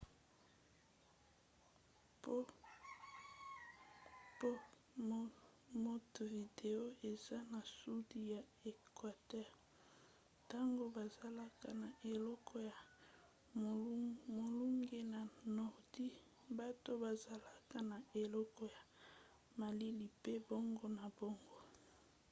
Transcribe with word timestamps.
mpo 2.17 2.33
montevideo 5.83 6.83
eza 7.11 7.37
na 7.51 7.61
sudi 7.77 8.19
ya 8.33 8.41
equateur 8.71 9.47
ntango 10.43 10.83
bazalaka 10.97 11.67
na 11.83 11.89
eloko 12.11 12.55
ya 12.69 12.77
molunge 14.35 14.99
na 15.13 15.21
nordi 15.57 16.07
bato 16.59 16.91
bazalaka 17.03 17.77
na 17.91 17.97
eleko 18.21 18.61
ya 18.75 18.81
malili 19.59 20.07
pe 20.23 20.33
bongo 20.47 20.85
na 20.97 21.05
bongo 21.17 21.55